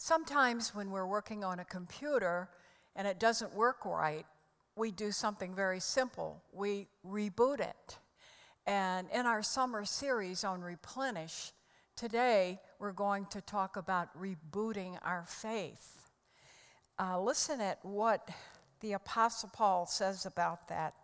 Sometimes 0.00 0.76
when 0.76 0.92
we're 0.92 1.08
working 1.08 1.42
on 1.42 1.58
a 1.58 1.64
computer 1.64 2.48
and 2.94 3.06
it 3.08 3.18
doesn't 3.18 3.52
work 3.52 3.84
right, 3.84 4.24
we 4.76 4.92
do 4.92 5.10
something 5.10 5.56
very 5.56 5.80
simple. 5.80 6.40
We 6.52 6.86
reboot 7.04 7.58
it. 7.58 7.98
And 8.64 9.08
in 9.12 9.26
our 9.26 9.42
summer 9.42 9.84
series 9.84 10.44
on 10.44 10.60
Replenish, 10.60 11.50
today 11.96 12.60
we're 12.78 12.92
going 12.92 13.26
to 13.30 13.40
talk 13.40 13.76
about 13.76 14.08
rebooting 14.16 14.96
our 15.02 15.24
faith. 15.26 16.04
Uh, 16.96 17.20
listen 17.20 17.60
at 17.60 17.80
what 17.82 18.30
the 18.80 18.92
Apostle 18.92 19.50
Paul 19.52 19.84
says 19.86 20.26
about 20.26 20.68
that 20.68 20.94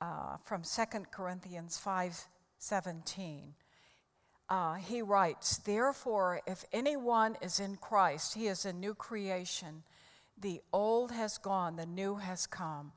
uh, 0.00 0.38
from 0.42 0.62
2 0.62 0.82
Corinthians 1.10 1.76
5 1.76 2.28
17 2.58 3.52
uh, 4.48 4.74
he 4.74 5.02
writes, 5.02 5.58
Therefore, 5.58 6.40
if 6.46 6.64
anyone 6.72 7.36
is 7.42 7.58
in 7.58 7.76
Christ, 7.76 8.34
he 8.34 8.46
is 8.46 8.64
a 8.64 8.72
new 8.72 8.94
creation. 8.94 9.82
The 10.38 10.60
old 10.72 11.12
has 11.12 11.38
gone, 11.38 11.76
the 11.76 11.86
new 11.86 12.16
has 12.16 12.46
come. 12.46 12.92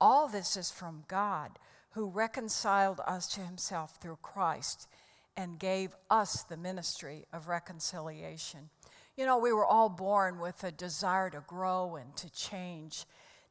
All 0.00 0.28
this 0.28 0.56
is 0.56 0.70
from 0.70 1.04
God, 1.08 1.58
who 1.90 2.06
reconciled 2.06 3.00
us 3.06 3.26
to 3.34 3.40
himself 3.40 3.96
through 4.00 4.18
Christ 4.22 4.88
and 5.36 5.58
gave 5.58 5.94
us 6.10 6.42
the 6.42 6.56
ministry 6.56 7.24
of 7.32 7.48
reconciliation. 7.48 8.70
You 9.16 9.26
know, 9.26 9.38
we 9.38 9.52
were 9.52 9.66
all 9.66 9.88
born 9.88 10.38
with 10.38 10.62
a 10.64 10.70
desire 10.70 11.30
to 11.30 11.42
grow 11.46 11.96
and 11.96 12.14
to 12.16 12.30
change. 12.30 13.04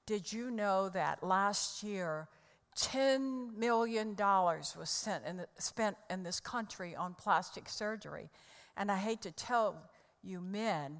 Did 0.05 0.31
you 0.31 0.51
know 0.51 0.89
that 0.89 1.23
last 1.23 1.83
year, 1.83 2.27
$10 2.77 3.55
million 3.55 4.15
was 4.17 5.07
in 5.27 5.37
the, 5.37 5.47
spent 5.57 5.97
in 6.09 6.23
this 6.23 6.39
country 6.39 6.95
on 6.95 7.13
plastic 7.13 7.67
surgery. 7.67 8.29
And 8.77 8.91
I 8.91 8.97
hate 8.97 9.21
to 9.23 9.31
tell 9.31 9.75
you, 10.23 10.39
men, 10.39 10.99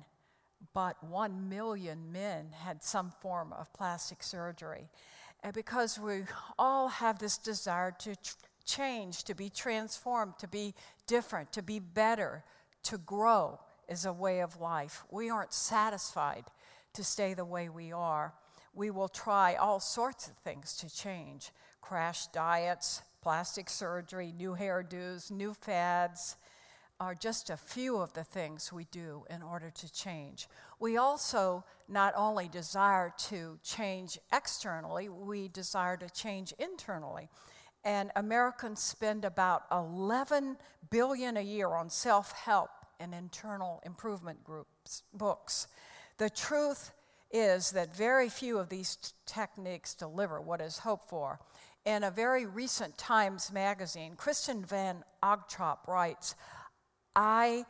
but 0.74 1.02
1 1.04 1.50
million 1.50 2.12
men 2.12 2.48
had 2.64 2.84
some 2.84 3.12
form 3.22 3.54
of 3.54 3.72
plastic 3.74 4.24
surgery. 4.24 4.90
And 5.44 5.54
because 5.54 5.98
we 5.98 6.24
all 6.60 6.88
have 6.90 7.20
this 7.20 7.38
desire 7.38 7.92
to 8.00 8.16
change, 8.66 9.24
to 9.24 9.34
be 9.34 9.50
transformed, 9.50 10.34
to 10.40 10.48
be 10.48 10.74
different, 11.08 11.52
to 11.54 11.64
be 11.64 11.80
better, 11.80 12.44
to 12.84 12.98
grow 12.98 13.60
is 13.88 14.06
a 14.06 14.14
way 14.14 14.42
of 14.42 14.60
life. 14.60 15.04
We 15.10 15.30
aren't 15.30 15.54
satisfied 15.54 16.46
to 16.94 17.04
stay 17.04 17.34
the 17.34 17.46
way 17.46 17.70
we 17.70 17.92
are. 17.92 18.34
We 18.74 18.90
will 18.90 19.10
try 19.10 19.56
all 19.56 19.80
sorts 19.80 20.28
of 20.28 20.36
things 20.38 20.76
to 20.78 20.94
change 20.94 21.52
crash 21.82 22.28
diets, 22.28 23.02
plastic 23.22 23.70
surgery, 23.70 24.34
new 24.38 24.56
hairdos, 24.56 25.30
new 25.30 25.54
fads 25.54 26.38
are 27.02 27.16
just 27.16 27.50
a 27.50 27.58
few 27.58 27.98
of 27.98 28.14
the 28.14 28.24
things 28.24 28.72
we 28.72 28.84
do 28.92 29.26
in 29.28 29.42
order 29.42 29.72
to 29.72 29.92
change. 29.92 30.48
We 30.80 30.98
also 30.98 31.66
not 31.90 32.14
only 32.16 32.48
desire 32.48 33.12
to 33.30 33.58
change 33.64 34.20
externally, 34.32 35.10
we 35.10 35.48
desire 35.48 35.98
to 35.98 36.10
change 36.12 36.54
internally. 36.60 37.28
And 37.84 38.12
Americans 38.16 38.84
spend 38.84 39.26
about 39.26 39.64
11 39.72 40.58
billion 40.92 41.38
a 41.38 41.42
year 41.42 41.70
on 41.70 41.90
self-help 41.90 42.70
and 43.00 43.16
internal 43.16 43.82
improvement 43.84 44.44
groups 44.44 45.02
books. 45.12 45.68
The 46.20 46.30
truth 46.30 46.92
is 47.34 47.72
that 47.72 47.96
very 47.96 48.30
few 48.30 48.58
of 48.58 48.70
these 48.70 48.96
t- 48.96 49.12
techniques 49.26 49.94
deliver 49.94 50.42
what 50.42 50.62
is 50.62 50.80
hoped 50.80 51.10
for. 51.10 51.40
In 51.86 52.04
a 52.04 52.12
very 52.12 52.46
recent 52.46 52.98
Times 52.98 53.52
magazine, 53.52 54.16
Kristen 54.16 54.64
Van 54.64 55.04
Ogtrop 55.24 55.88
writes, 55.88 56.36
I 57.16 57.66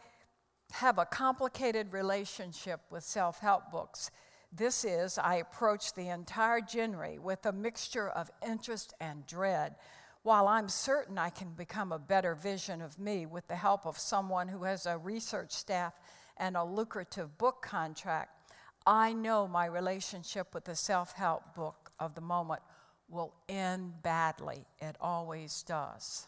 have 0.71 0.97
a 0.97 1.05
complicated 1.05 1.93
relationship 1.93 2.81
with 2.89 3.03
self 3.03 3.39
help 3.39 3.71
books. 3.71 4.11
This 4.51 4.83
is, 4.83 5.17
I 5.17 5.35
approach 5.35 5.93
the 5.93 6.09
entire 6.09 6.59
genre 6.67 7.21
with 7.21 7.45
a 7.45 7.53
mixture 7.53 8.09
of 8.09 8.29
interest 8.45 8.93
and 8.99 9.25
dread. 9.25 9.75
While 10.23 10.47
I'm 10.47 10.67
certain 10.69 11.17
I 11.17 11.29
can 11.29 11.53
become 11.53 11.91
a 11.91 11.99
better 11.99 12.35
vision 12.35 12.81
of 12.81 12.99
me 12.99 13.25
with 13.25 13.47
the 13.47 13.55
help 13.55 13.85
of 13.85 13.97
someone 13.97 14.49
who 14.49 14.63
has 14.65 14.85
a 14.85 14.97
research 14.97 15.51
staff 15.51 15.93
and 16.37 16.57
a 16.57 16.63
lucrative 16.63 17.37
book 17.37 17.61
contract, 17.61 18.40
I 18.85 19.13
know 19.13 19.47
my 19.47 19.65
relationship 19.65 20.53
with 20.53 20.65
the 20.65 20.75
self 20.75 21.13
help 21.13 21.55
book 21.55 21.91
of 21.99 22.15
the 22.15 22.21
moment 22.21 22.61
will 23.09 23.33
end 23.47 24.01
badly. 24.01 24.65
It 24.79 24.95
always 24.99 25.63
does. 25.63 26.27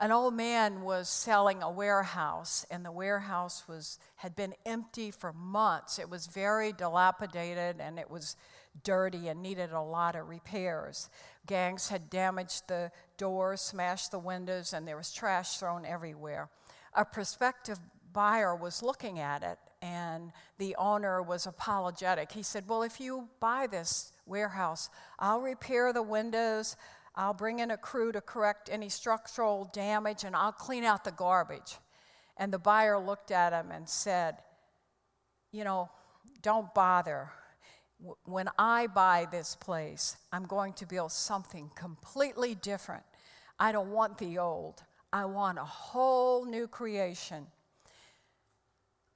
An 0.00 0.12
old 0.12 0.34
man 0.34 0.82
was 0.82 1.08
selling 1.08 1.60
a 1.60 1.70
warehouse, 1.70 2.64
and 2.70 2.84
the 2.84 2.92
warehouse 2.92 3.66
was, 3.66 3.98
had 4.16 4.36
been 4.36 4.54
empty 4.64 5.10
for 5.10 5.32
months. 5.32 5.98
It 5.98 6.08
was 6.08 6.28
very 6.28 6.72
dilapidated 6.72 7.80
and 7.80 7.98
it 7.98 8.08
was 8.08 8.36
dirty 8.84 9.26
and 9.26 9.42
needed 9.42 9.72
a 9.72 9.80
lot 9.80 10.14
of 10.14 10.28
repairs. 10.28 11.10
Gangs 11.46 11.88
had 11.88 12.10
damaged 12.10 12.68
the 12.68 12.92
doors, 13.16 13.60
smashed 13.60 14.12
the 14.12 14.20
windows, 14.20 14.72
and 14.72 14.86
there 14.86 14.96
was 14.96 15.12
trash 15.12 15.56
thrown 15.56 15.84
everywhere. 15.84 16.48
A 16.94 17.04
prospective 17.04 17.80
buyer 18.12 18.54
was 18.54 18.84
looking 18.84 19.18
at 19.18 19.42
it, 19.42 19.58
and 19.80 20.32
the 20.58 20.74
owner 20.76 21.22
was 21.22 21.46
apologetic. 21.46 22.32
He 22.32 22.42
said, 22.42 22.64
Well, 22.68 22.82
if 22.82 23.00
you 23.00 23.28
buy 23.40 23.66
this 23.66 24.12
warehouse. 24.28 24.90
I'll 25.18 25.40
repair 25.40 25.92
the 25.92 26.02
windows. 26.02 26.76
I'll 27.16 27.34
bring 27.34 27.58
in 27.58 27.70
a 27.70 27.76
crew 27.76 28.12
to 28.12 28.20
correct 28.20 28.68
any 28.70 28.88
structural 28.88 29.68
damage, 29.72 30.22
and 30.22 30.36
I'll 30.36 30.52
clean 30.52 30.84
out 30.84 31.02
the 31.02 31.10
garbage. 31.10 31.78
And 32.36 32.52
the 32.52 32.58
buyer 32.58 32.98
looked 32.98 33.32
at 33.32 33.52
him 33.52 33.72
and 33.72 33.88
said, 33.88 34.36
You 35.50 35.64
know, 35.64 35.90
don't 36.42 36.72
bother. 36.74 37.30
When 38.24 38.48
I 38.56 38.86
buy 38.86 39.26
this 39.28 39.56
place, 39.56 40.16
I'm 40.32 40.44
going 40.44 40.74
to 40.74 40.86
build 40.86 41.10
something 41.10 41.70
completely 41.74 42.54
different. 42.54 43.02
I 43.58 43.72
don't 43.72 43.90
want 43.90 44.18
the 44.18 44.38
old, 44.38 44.84
I 45.12 45.24
want 45.24 45.58
a 45.58 45.64
whole 45.64 46.44
new 46.44 46.68
creation. 46.68 47.48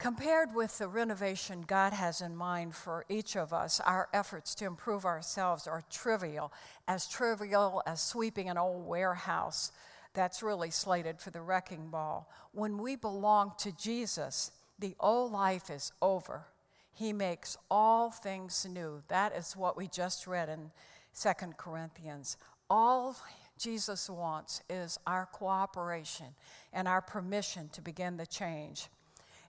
Compared 0.03 0.53
with 0.53 0.79
the 0.79 0.87
renovation 0.89 1.63
God 1.65 1.93
has 1.93 2.19
in 2.19 2.35
mind 2.35 2.75
for 2.75 3.05
each 3.07 3.37
of 3.37 3.53
us, 3.53 3.79
our 3.79 4.09
efforts 4.11 4.53
to 4.55 4.65
improve 4.65 5.05
ourselves 5.05 5.65
are 5.65 5.81
trivial, 5.89 6.51
as 6.89 7.07
trivial 7.07 7.81
as 7.87 8.01
sweeping 8.01 8.49
an 8.49 8.57
old 8.57 8.85
warehouse 8.85 9.71
that's 10.13 10.43
really 10.43 10.71
slated 10.71 11.21
for 11.21 11.29
the 11.29 11.39
wrecking 11.39 11.87
ball. 11.87 12.29
When 12.51 12.79
we 12.79 12.97
belong 12.97 13.53
to 13.59 13.71
Jesus, 13.77 14.51
the 14.77 14.93
old 14.99 15.31
life 15.31 15.69
is 15.69 15.93
over. 16.01 16.47
He 16.91 17.13
makes 17.13 17.55
all 17.71 18.11
things 18.11 18.67
new. 18.69 19.03
That 19.07 19.33
is 19.33 19.55
what 19.55 19.77
we 19.77 19.87
just 19.87 20.27
read 20.27 20.49
in 20.49 20.71
Second 21.13 21.55
Corinthians. 21.55 22.35
All 22.69 23.15
Jesus 23.57 24.09
wants 24.09 24.63
is 24.69 24.99
our 25.07 25.27
cooperation 25.27 26.35
and 26.73 26.89
our 26.89 27.01
permission 27.01 27.69
to 27.69 27.81
begin 27.81 28.17
the 28.17 28.27
change. 28.27 28.89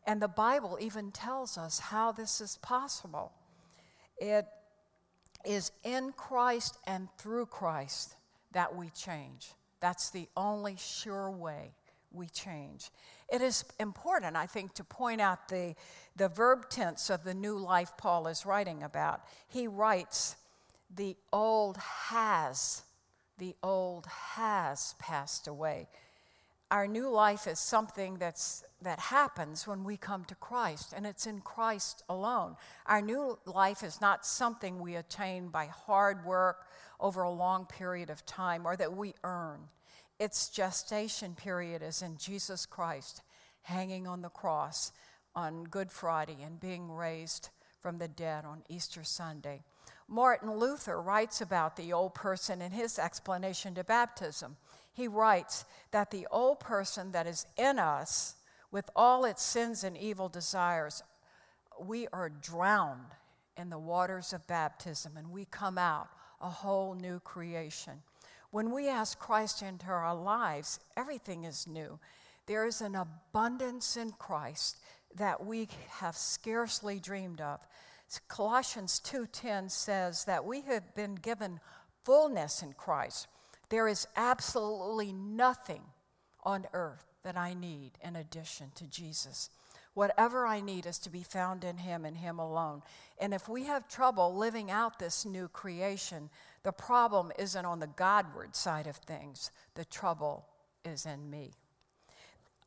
And 0.06 0.20
the 0.20 0.28
Bible 0.28 0.78
even 0.80 1.10
tells 1.10 1.56
us 1.56 1.78
how 1.78 2.12
this 2.12 2.40
is 2.40 2.58
possible. 2.58 3.32
It 4.18 4.46
is 5.44 5.72
in 5.82 6.12
Christ 6.12 6.78
and 6.86 7.08
through 7.18 7.46
Christ 7.46 8.16
that 8.52 8.74
we 8.74 8.90
change. 8.90 9.52
That's 9.80 10.10
the 10.10 10.28
only 10.36 10.76
sure 10.78 11.30
way 11.30 11.72
we 12.12 12.28
change. 12.28 12.90
It 13.32 13.42
is 13.42 13.64
important, 13.80 14.36
I 14.36 14.46
think, 14.46 14.74
to 14.74 14.84
point 14.84 15.20
out 15.20 15.48
the, 15.48 15.74
the 16.16 16.28
verb 16.28 16.70
tense 16.70 17.10
of 17.10 17.24
the 17.24 17.34
new 17.34 17.58
life 17.58 17.92
Paul 17.98 18.28
is 18.28 18.46
writing 18.46 18.82
about. 18.82 19.22
He 19.48 19.66
writes, 19.66 20.36
The 20.94 21.16
old 21.32 21.76
has, 21.76 22.82
the 23.38 23.56
old 23.62 24.06
has 24.06 24.94
passed 24.98 25.48
away. 25.48 25.88
Our 26.74 26.88
new 26.88 27.08
life 27.08 27.46
is 27.46 27.60
something 27.60 28.16
that's 28.16 28.64
that 28.82 28.98
happens 28.98 29.64
when 29.64 29.84
we 29.84 29.96
come 29.96 30.24
to 30.24 30.34
Christ, 30.34 30.92
and 30.92 31.06
it's 31.06 31.24
in 31.24 31.40
Christ 31.40 32.02
alone. 32.08 32.56
Our 32.86 33.00
new 33.00 33.38
life 33.46 33.84
is 33.84 34.00
not 34.00 34.26
something 34.26 34.80
we 34.80 34.96
attain 34.96 35.50
by 35.50 35.66
hard 35.66 36.24
work 36.24 36.66
over 36.98 37.22
a 37.22 37.30
long 37.30 37.66
period 37.66 38.10
of 38.10 38.26
time 38.26 38.66
or 38.66 38.74
that 38.74 38.96
we 38.96 39.14
earn. 39.22 39.68
Its 40.18 40.48
gestation 40.48 41.36
period 41.36 41.80
is 41.80 42.02
in 42.02 42.16
Jesus 42.16 42.66
Christ 42.66 43.22
hanging 43.62 44.08
on 44.08 44.22
the 44.22 44.28
cross 44.28 44.90
on 45.36 45.62
Good 45.62 45.92
Friday 45.92 46.38
and 46.44 46.58
being 46.58 46.90
raised 46.90 47.50
from 47.78 47.98
the 47.98 48.08
dead 48.08 48.44
on 48.44 48.64
Easter 48.68 49.04
Sunday. 49.04 49.62
Martin 50.08 50.50
Luther 50.50 51.00
writes 51.00 51.40
about 51.40 51.76
the 51.76 51.92
old 51.92 52.14
person 52.14 52.60
in 52.60 52.72
his 52.72 52.98
explanation 52.98 53.76
to 53.76 53.84
baptism. 53.84 54.56
He 54.94 55.08
writes 55.08 55.64
that 55.90 56.10
the 56.10 56.26
old 56.30 56.60
person 56.60 57.10
that 57.12 57.26
is 57.26 57.46
in 57.56 57.78
us 57.78 58.36
with 58.70 58.88
all 58.96 59.24
its 59.24 59.42
sins 59.42 59.84
and 59.84 59.96
evil 59.96 60.28
desires, 60.28 61.02
we 61.80 62.08
are 62.12 62.30
drowned 62.30 63.14
in 63.56 63.70
the 63.70 63.78
waters 63.78 64.32
of 64.32 64.46
baptism 64.46 65.16
and 65.16 65.30
we 65.30 65.44
come 65.44 65.78
out 65.78 66.08
a 66.40 66.48
whole 66.48 66.94
new 66.94 67.20
creation. 67.20 68.02
When 68.50 68.70
we 68.70 68.88
ask 68.88 69.18
Christ 69.18 69.62
into 69.62 69.86
our 69.86 70.14
lives, 70.14 70.78
everything 70.96 71.44
is 71.44 71.66
new. 71.66 71.98
There 72.46 72.66
is 72.66 72.80
an 72.80 72.94
abundance 72.94 73.96
in 73.96 74.12
Christ 74.12 74.78
that 75.16 75.44
we 75.44 75.68
have 75.88 76.16
scarcely 76.16 77.00
dreamed 77.00 77.40
of. 77.40 77.60
Colossians 78.28 79.00
2:10 79.00 79.68
says 79.70 80.24
that 80.26 80.44
we 80.44 80.60
have 80.62 80.94
been 80.94 81.16
given 81.16 81.60
fullness 82.04 82.62
in 82.62 82.74
Christ. 82.74 83.26
There 83.74 83.88
is 83.88 84.06
absolutely 84.14 85.12
nothing 85.12 85.82
on 86.44 86.64
earth 86.74 87.06
that 87.24 87.36
I 87.36 87.54
need 87.54 87.90
in 88.04 88.14
addition 88.14 88.70
to 88.76 88.86
Jesus. 88.86 89.50
Whatever 89.94 90.46
I 90.46 90.60
need 90.60 90.86
is 90.86 90.96
to 91.00 91.10
be 91.10 91.24
found 91.24 91.64
in 91.64 91.78
Him 91.78 92.04
and 92.04 92.16
Him 92.16 92.38
alone. 92.38 92.82
And 93.18 93.34
if 93.34 93.48
we 93.48 93.64
have 93.64 93.88
trouble 93.88 94.32
living 94.32 94.70
out 94.70 95.00
this 95.00 95.24
new 95.26 95.48
creation, 95.48 96.30
the 96.62 96.70
problem 96.70 97.32
isn't 97.36 97.64
on 97.66 97.80
the 97.80 97.88
Godward 97.88 98.54
side 98.54 98.86
of 98.86 98.94
things, 98.98 99.50
the 99.74 99.84
trouble 99.84 100.46
is 100.84 101.04
in 101.04 101.28
me. 101.28 101.50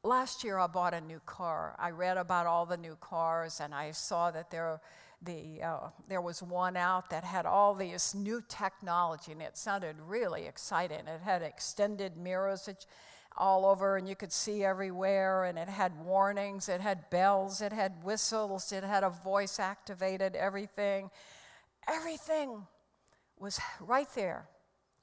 Last 0.04 0.44
year, 0.44 0.58
I 0.58 0.68
bought 0.68 0.94
a 0.94 1.00
new 1.00 1.22
car. 1.26 1.74
I 1.80 1.92
read 1.92 2.18
about 2.18 2.48
all 2.48 2.66
the 2.66 2.76
new 2.76 2.98
cars, 3.00 3.62
and 3.62 3.74
I 3.74 3.92
saw 3.92 4.30
that 4.32 4.52
there 4.52 4.82
the, 5.22 5.62
uh, 5.64 5.90
there 6.08 6.22
was 6.22 6.44
one 6.44 6.78
out 6.78 7.10
that 7.10 7.24
had 7.24 7.46
all 7.46 7.74
this 7.74 8.14
new 8.14 8.42
technology 8.48 9.32
and 9.32 9.42
it 9.42 9.58
sounded 9.58 9.96
really 10.06 10.46
exciting. 10.46 11.00
It 11.00 11.22
had 11.24 11.42
extended 11.42 12.18
mirrors 12.18 12.70
all 13.38 13.66
over 13.66 13.98
and 13.98 14.08
you 14.08 14.16
could 14.16 14.32
see 14.32 14.64
everywhere, 14.64 15.46
and 15.46 15.58
it 15.58 15.70
had 15.70 15.98
warnings, 16.04 16.70
it 16.70 16.82
had 16.82 17.10
bells, 17.10 17.62
it 17.62 17.72
had 17.72 18.04
whistles, 18.04 18.72
it 18.72 18.84
had 18.84 19.04
a 19.04 19.10
voice 19.10 19.60
activated 19.60 20.36
everything. 20.36 21.10
Everything 21.88 22.66
was 23.40 23.60
right 23.80 24.08
there 24.16 24.50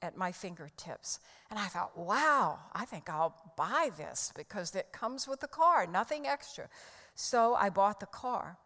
at 0.01 0.17
my 0.17 0.31
fingertips. 0.31 1.19
And 1.49 1.57
I 1.57 1.67
thought, 1.67 1.97
wow, 1.97 2.59
I 2.73 2.85
think 2.85 3.09
I'll 3.09 3.35
buy 3.57 3.89
this 3.97 4.31
because 4.35 4.75
it 4.75 4.91
comes 4.91 5.27
with 5.27 5.39
the 5.39 5.47
car, 5.47 5.87
nothing 5.87 6.27
extra. 6.27 6.67
So 7.15 7.55
I 7.55 7.69
bought 7.69 7.99
the 7.99 8.05
car 8.07 8.57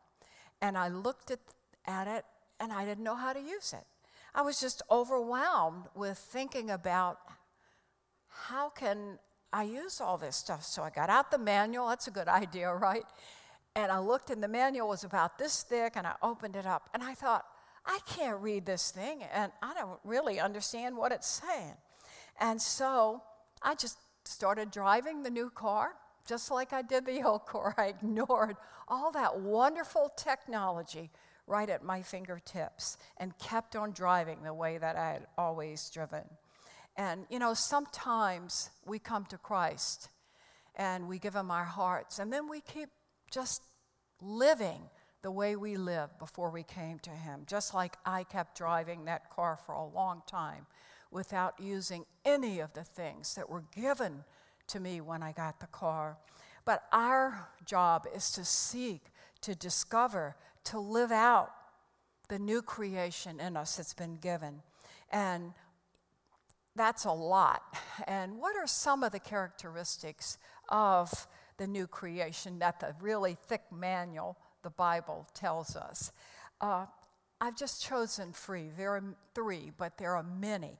and 0.62 0.78
I 0.78 0.90
looked 0.90 1.32
at, 1.32 1.40
at 1.86 2.08
it 2.08 2.26
and 2.60 2.72
I 2.72 2.86
didn't 2.86 3.04
know 3.04 3.16
how 3.16 3.34
to 3.34 3.40
use 3.40 3.74
it. 3.74 3.86
I 4.34 4.42
was 4.42 4.60
just 4.60 4.82
overwhelmed 4.92 5.86
with 5.96 6.18
thinking 6.18 6.70
about 6.70 7.20
how 8.28 8.70
can 8.70 9.20
I 9.52 9.64
use 9.64 10.00
all 10.00 10.18
this 10.18 10.36
stuff. 10.36 10.64
So 10.64 10.84
I 10.84 10.90
got 10.90 11.10
out 11.10 11.32
the 11.32 11.38
manual. 11.38 11.88
That's 11.88 12.08
a 12.08 12.12
good 12.12 12.28
idea, 12.44 12.74
right? 12.74 13.04
And 13.76 13.92
I 13.92 14.00
looked, 14.00 14.30
and 14.30 14.44
the 14.44 14.48
manual 14.48 14.88
was 14.90 15.04
about 15.04 15.38
this 15.38 15.64
thick, 15.64 15.94
and 15.96 16.06
I 16.06 16.16
opened 16.22 16.56
it 16.56 16.66
up, 16.66 16.90
and 16.94 17.04
I 17.04 17.14
thought, 17.14 17.46
I 17.86 18.00
can't 18.06 18.40
read 18.42 18.66
this 18.66 18.92
thing, 18.92 19.24
and 19.34 19.52
I 19.62 19.74
don't 19.74 20.00
really 20.04 20.40
understand 20.40 20.98
what 20.98 21.12
it's 21.12 21.28
saying. 21.28 21.76
And 22.40 22.62
so 22.62 23.22
I 23.62 23.76
just 23.76 23.98
started 24.26 24.72
driving 24.72 25.24
the 25.24 25.30
new 25.30 25.50
car, 25.50 25.94
just 26.30 26.52
like 26.52 26.72
I 26.72 26.84
did 26.84 27.06
the 27.06 27.24
old 27.26 27.46
car. 27.48 27.74
I 27.78 27.88
ignored 27.88 28.56
all 28.88 29.12
that 29.12 29.40
wonderful 29.40 30.12
technology 30.16 31.10
right 31.48 31.70
at 31.70 31.84
my 31.84 32.04
fingertips 32.04 32.98
and 33.18 33.38
kept 33.40 33.76
on 33.76 33.92
driving 33.92 34.44
the 34.44 34.54
way 34.54 34.78
that 34.78 34.96
I 34.96 35.14
had 35.14 35.26
always 35.38 35.90
driven. 35.90 36.24
And, 36.96 37.26
you 37.30 37.40
know, 37.40 37.56
sometimes 37.56 38.70
we 38.86 39.00
come 39.00 39.26
to 39.26 39.38
Christ 39.38 40.10
and 40.76 41.08
we 41.08 41.18
give 41.18 41.36
Him 41.36 41.50
our 41.52 41.66
hearts, 41.66 42.20
and 42.20 42.31
then 42.31 42.48
we 42.48 42.62
keep 42.62 42.90
just 43.31 43.64
living 44.22 44.81
the 45.22 45.31
way 45.31 45.56
we 45.56 45.76
lived 45.76 46.18
before 46.20 46.52
we 46.52 46.64
came 46.64 47.00
to 47.00 47.10
Him, 47.10 47.42
just 47.48 47.74
like 47.74 47.98
I 48.06 48.24
kept 48.24 48.58
driving 48.58 49.06
that 49.06 49.30
car 49.30 49.58
for 49.66 49.74
a 49.74 49.86
long 49.86 50.22
time 50.28 50.68
without 51.12 51.60
using 51.60 52.06
any 52.24 52.60
of 52.60 52.74
the 52.74 52.84
things 52.84 53.36
that 53.36 53.50
were 53.50 53.66
given 53.76 54.24
to 54.69 54.80
me 54.80 55.01
when 55.01 55.21
I 55.21 55.31
got 55.31 55.60
the 55.60 55.68
car. 55.68 56.18
But 56.66 56.83
our 56.92 57.50
job 57.66 58.07
is 58.16 58.31
to 58.31 58.45
seek, 58.45 59.01
to 59.42 59.56
discover, 59.56 60.36
to 60.66 60.80
live 60.80 61.12
out 61.12 61.51
the 62.27 62.39
new 62.39 62.62
creation 62.62 63.39
in 63.39 63.57
us 63.57 63.77
that's 63.77 63.94
been 63.94 64.18
given. 64.18 64.62
And 65.12 65.54
that's 66.75 67.06
a 67.06 67.12
lot. 67.12 67.62
And 68.07 68.38
what 68.38 68.56
are 68.56 68.66
some 68.66 69.04
of 69.04 69.12
the 69.12 69.19
characteristics 69.19 70.38
of 70.69 71.27
the 71.57 71.68
new 71.68 71.86
creation 71.86 72.60
that 72.60 72.80
the 72.80 72.95
really 73.01 73.38
thick 73.48 73.63
manual, 73.71 74.38
the 74.63 74.69
Bible, 74.69 75.27
tells 75.33 75.75
us? 75.75 76.13
Uh, 76.62 76.86
I've 77.42 77.57
just 77.57 77.83
chosen 77.83 78.31
three. 78.31 78.69
There 78.75 78.95
are 78.95 79.04
three, 79.36 79.71
but 79.77 79.98
there 79.98 80.16
are 80.16 80.24
many. 80.24 80.80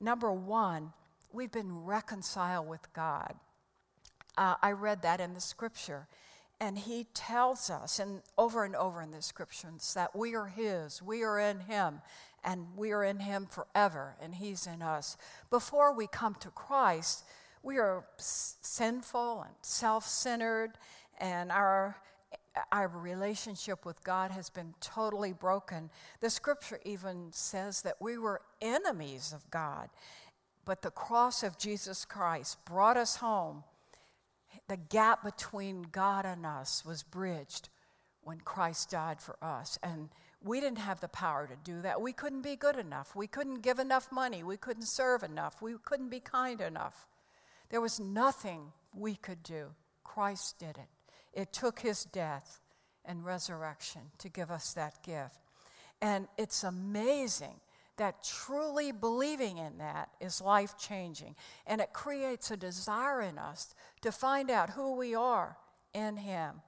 Number 0.00 0.32
one, 0.32 0.92
we've 1.32 1.52
been 1.52 1.84
reconciled 1.84 2.68
with 2.68 2.92
God. 2.92 3.34
Uh, 4.36 4.54
I 4.62 4.72
read 4.72 5.02
that 5.02 5.20
in 5.20 5.34
the 5.34 5.40
scripture. 5.40 6.08
And 6.60 6.78
he 6.78 7.06
tells 7.12 7.70
us, 7.70 7.98
and 7.98 8.22
over 8.38 8.64
and 8.64 8.76
over 8.76 9.02
in 9.02 9.10
the 9.10 9.20
scriptures, 9.20 9.94
that 9.94 10.14
we 10.14 10.36
are 10.36 10.46
his, 10.46 11.02
we 11.02 11.24
are 11.24 11.38
in 11.40 11.58
him, 11.60 12.00
and 12.44 12.66
we 12.76 12.92
are 12.92 13.02
in 13.02 13.18
him 13.18 13.46
forever, 13.46 14.14
and 14.22 14.36
he's 14.36 14.66
in 14.66 14.80
us. 14.80 15.16
Before 15.50 15.92
we 15.92 16.06
come 16.06 16.36
to 16.36 16.50
Christ, 16.50 17.24
we 17.64 17.78
are 17.78 18.04
sinful 18.16 19.42
and 19.42 19.54
self 19.62 20.06
centered, 20.06 20.72
and 21.18 21.50
our 21.50 21.96
our 22.70 22.88
relationship 22.88 23.86
with 23.86 24.04
God 24.04 24.30
has 24.30 24.50
been 24.50 24.74
totally 24.80 25.32
broken. 25.32 25.90
The 26.20 26.30
scripture 26.30 26.80
even 26.84 27.28
says 27.32 27.82
that 27.82 27.96
we 28.00 28.18
were 28.18 28.42
enemies 28.60 29.32
of 29.34 29.50
God, 29.50 29.88
but 30.64 30.82
the 30.82 30.90
cross 30.90 31.42
of 31.42 31.58
Jesus 31.58 32.04
Christ 32.04 32.64
brought 32.64 32.96
us 32.96 33.16
home 33.16 33.64
the 34.68 34.76
gap 34.76 35.22
between 35.22 35.86
God 35.92 36.24
and 36.24 36.46
us 36.46 36.84
was 36.84 37.02
bridged 37.02 37.68
when 38.22 38.40
Christ 38.40 38.90
died 38.90 39.20
for 39.20 39.36
us. 39.42 39.78
And 39.82 40.08
we 40.42 40.60
didn't 40.60 40.78
have 40.78 41.00
the 41.00 41.08
power 41.08 41.46
to 41.46 41.56
do 41.62 41.82
that. 41.82 42.00
We 42.00 42.12
couldn't 42.12 42.42
be 42.42 42.56
good 42.56 42.76
enough. 42.76 43.14
We 43.14 43.26
couldn't 43.26 43.62
give 43.62 43.78
enough 43.78 44.10
money. 44.10 44.42
We 44.42 44.56
couldn't 44.56 44.86
serve 44.86 45.22
enough. 45.22 45.62
We 45.62 45.74
couldn't 45.84 46.08
be 46.08 46.20
kind 46.20 46.60
enough. 46.60 47.06
There 47.70 47.80
was 47.80 47.98
nothing 47.98 48.72
we 48.94 49.14
could 49.14 49.42
do. 49.42 49.68
Christ 50.04 50.58
did 50.58 50.78
it. 50.78 50.88
It 51.32 51.52
took 51.52 51.80
his 51.80 52.04
death 52.04 52.60
and 53.04 53.24
resurrection 53.24 54.02
to 54.18 54.28
give 54.28 54.50
us 54.50 54.74
that 54.74 55.02
gift. 55.02 55.38
And 56.00 56.28
it's 56.36 56.64
amazing 56.64 57.60
that 58.02 58.24
truly 58.24 58.90
believing 58.90 59.58
in 59.58 59.78
that 59.78 60.08
is 60.20 60.40
life 60.40 60.76
changing. 60.76 61.36
And 61.68 61.80
it 61.80 61.92
creates 61.92 62.50
a 62.50 62.56
desire 62.56 63.22
in 63.22 63.38
us 63.38 63.76
to 64.00 64.10
find 64.10 64.50
out 64.50 64.70
who 64.70 64.96
we 64.96 65.14
are 65.14 65.56
in 65.94 66.16
Him. 66.16 66.62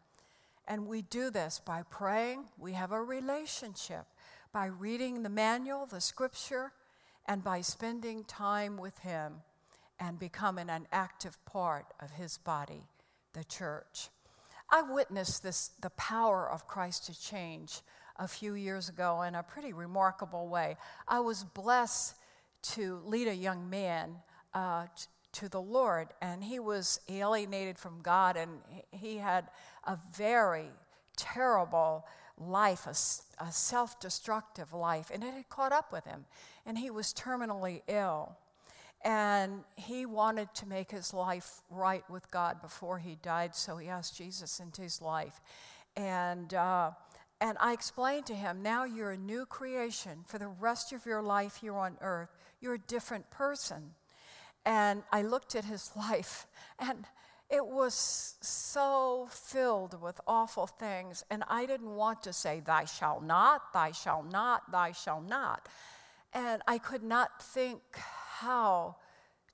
And 0.68 0.86
we 0.86 1.02
do 1.02 1.30
this 1.30 1.60
by 1.66 1.82
praying, 1.90 2.44
we 2.56 2.74
have 2.74 2.92
a 2.92 3.02
relationship, 3.02 4.06
by 4.52 4.66
reading 4.66 5.24
the 5.24 5.28
manual, 5.28 5.86
the 5.86 6.00
scripture, 6.00 6.70
and 7.26 7.42
by 7.42 7.62
spending 7.62 8.22
time 8.22 8.76
with 8.76 9.00
Him 9.00 9.42
and 9.98 10.20
becoming 10.20 10.70
an 10.70 10.86
active 10.92 11.44
part 11.46 11.86
of 11.98 12.12
His 12.12 12.38
body, 12.38 12.86
the 13.32 13.42
church. 13.42 14.08
I 14.70 14.82
witnessed 14.82 15.42
this, 15.42 15.72
the 15.80 15.90
power 15.90 16.48
of 16.48 16.68
Christ 16.68 17.06
to 17.06 17.20
change 17.20 17.80
a 18.16 18.28
few 18.28 18.54
years 18.54 18.88
ago 18.88 19.22
in 19.22 19.34
a 19.34 19.42
pretty 19.42 19.72
remarkable 19.72 20.48
way. 20.48 20.76
I 21.08 21.20
was 21.20 21.44
blessed 21.44 22.14
to 22.62 23.00
lead 23.04 23.28
a 23.28 23.34
young 23.34 23.68
man 23.68 24.16
uh, 24.54 24.86
t- 24.96 25.06
to 25.32 25.48
the 25.48 25.60
Lord, 25.60 26.08
and 26.22 26.44
he 26.44 26.60
was 26.60 27.00
alienated 27.08 27.78
from 27.78 28.00
God, 28.02 28.36
and 28.36 28.60
he 28.92 29.18
had 29.18 29.48
a 29.84 29.98
very 30.16 30.70
terrible 31.16 32.06
life, 32.38 32.86
a, 32.86 33.44
a 33.44 33.52
self 33.52 33.98
destructive 34.00 34.72
life, 34.72 35.10
and 35.12 35.22
it 35.24 35.34
had 35.34 35.48
caught 35.48 35.72
up 35.72 35.92
with 35.92 36.04
him, 36.04 36.24
and 36.64 36.78
he 36.78 36.90
was 36.90 37.12
terminally 37.12 37.82
ill. 37.88 38.36
And 39.04 39.64
he 39.76 40.06
wanted 40.06 40.54
to 40.54 40.66
make 40.66 40.90
his 40.90 41.12
life 41.12 41.60
right 41.68 42.08
with 42.08 42.30
God 42.30 42.62
before 42.62 42.98
he 42.98 43.16
died, 43.16 43.54
so 43.54 43.76
he 43.76 43.88
asked 43.88 44.16
Jesus 44.16 44.60
into 44.60 44.80
his 44.80 45.02
life. 45.02 45.42
And 45.94 46.54
uh, 46.54 46.92
and 47.40 47.58
I 47.60 47.72
explained 47.72 48.26
to 48.26 48.34
him, 48.34 48.62
now 48.62 48.84
you're 48.84 49.10
a 49.10 49.16
new 49.16 49.44
creation 49.46 50.24
for 50.26 50.38
the 50.38 50.48
rest 50.48 50.92
of 50.92 51.04
your 51.04 51.22
life 51.22 51.56
here 51.56 51.76
on 51.76 51.98
earth. 52.00 52.34
You're 52.60 52.74
a 52.74 52.78
different 52.78 53.30
person. 53.30 53.90
And 54.64 55.02
I 55.12 55.22
looked 55.22 55.54
at 55.54 55.64
his 55.64 55.90
life, 55.96 56.46
and 56.78 57.04
it 57.50 57.66
was 57.66 58.36
so 58.40 59.28
filled 59.30 60.00
with 60.00 60.20
awful 60.26 60.66
things. 60.66 61.24
And 61.30 61.44
I 61.48 61.66
didn't 61.66 61.94
want 61.94 62.22
to 62.22 62.32
say, 62.32 62.60
Thy 62.60 62.84
shall 62.84 63.20
not, 63.20 63.72
Thy 63.72 63.92
shall 63.92 64.22
not, 64.22 64.70
Thy 64.72 64.92
shall 64.92 65.20
not. 65.20 65.68
And 66.32 66.62
I 66.66 66.78
could 66.78 67.02
not 67.02 67.42
think 67.42 67.80
how 68.38 68.96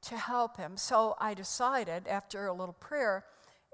to 0.02 0.16
help 0.16 0.56
him. 0.56 0.76
So 0.76 1.16
I 1.18 1.34
decided, 1.34 2.08
after 2.08 2.46
a 2.46 2.54
little 2.54 2.74
prayer, 2.74 3.24